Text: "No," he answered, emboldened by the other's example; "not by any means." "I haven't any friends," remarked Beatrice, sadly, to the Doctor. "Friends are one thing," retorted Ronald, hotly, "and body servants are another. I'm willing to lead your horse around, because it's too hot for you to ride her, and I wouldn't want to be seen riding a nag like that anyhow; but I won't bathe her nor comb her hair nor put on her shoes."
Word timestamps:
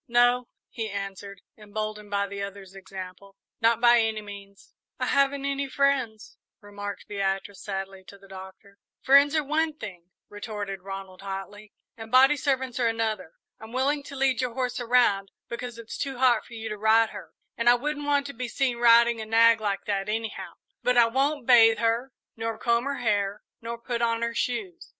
"No," 0.07 0.47
he 0.71 0.89
answered, 0.89 1.41
emboldened 1.55 2.09
by 2.09 2.25
the 2.25 2.41
other's 2.41 2.73
example; 2.73 3.35
"not 3.61 3.79
by 3.79 3.99
any 3.99 4.23
means." 4.23 4.73
"I 4.99 5.05
haven't 5.05 5.45
any 5.45 5.69
friends," 5.69 6.37
remarked 6.59 7.07
Beatrice, 7.07 7.61
sadly, 7.63 8.03
to 8.05 8.17
the 8.17 8.27
Doctor. 8.27 8.79
"Friends 9.03 9.35
are 9.35 9.43
one 9.43 9.77
thing," 9.77 10.09
retorted 10.27 10.81
Ronald, 10.81 11.21
hotly, 11.21 11.71
"and 11.95 12.11
body 12.11 12.35
servants 12.35 12.79
are 12.79 12.87
another. 12.87 13.33
I'm 13.59 13.73
willing 13.73 14.01
to 14.05 14.15
lead 14.15 14.41
your 14.41 14.55
horse 14.55 14.79
around, 14.79 15.29
because 15.47 15.77
it's 15.77 15.99
too 15.99 16.17
hot 16.17 16.47
for 16.47 16.55
you 16.55 16.67
to 16.69 16.79
ride 16.79 17.11
her, 17.11 17.35
and 17.55 17.69
I 17.69 17.75
wouldn't 17.75 18.07
want 18.07 18.25
to 18.25 18.33
be 18.33 18.47
seen 18.47 18.77
riding 18.77 19.21
a 19.21 19.25
nag 19.27 19.61
like 19.61 19.85
that 19.85 20.09
anyhow; 20.09 20.53
but 20.81 20.97
I 20.97 21.05
won't 21.05 21.45
bathe 21.45 21.77
her 21.77 22.11
nor 22.35 22.57
comb 22.57 22.85
her 22.85 22.97
hair 22.97 23.43
nor 23.61 23.77
put 23.77 24.01
on 24.01 24.23
her 24.23 24.33
shoes." 24.33 24.89